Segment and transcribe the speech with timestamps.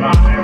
[0.00, 0.37] Bye.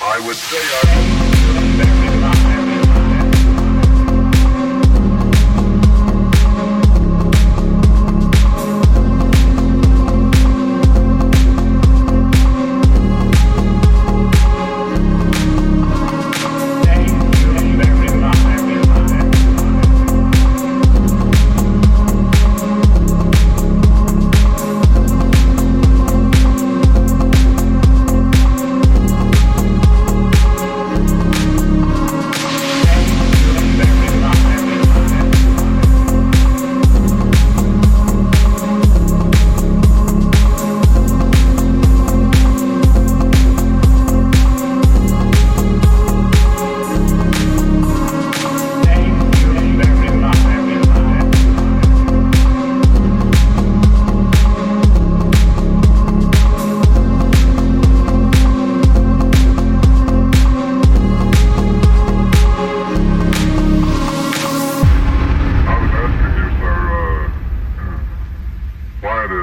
[0.00, 1.37] Why it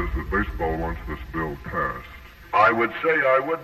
[0.00, 2.06] is that baseball wants this bill passed.
[2.52, 3.60] I would say I would